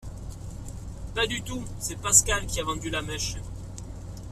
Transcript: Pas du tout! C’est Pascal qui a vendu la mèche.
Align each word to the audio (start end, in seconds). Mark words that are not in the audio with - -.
Pas 1.13 1.27
du 1.27 1.43
tout! 1.43 1.63
C’est 1.79 2.01
Pascal 2.01 2.47
qui 2.47 2.59
a 2.59 2.63
vendu 2.63 2.89
la 2.89 3.03
mèche. 3.03 3.35